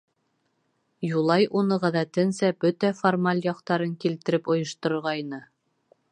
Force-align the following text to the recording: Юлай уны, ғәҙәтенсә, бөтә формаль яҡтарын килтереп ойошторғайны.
Юлай 1.07 1.43
уны, 1.59 1.75
ғәҙәтенсә, 1.83 2.49
бөтә 2.65 2.91
формаль 3.01 3.43
яҡтарын 3.47 3.93
килтереп 4.05 4.49
ойошторғайны. 4.55 5.41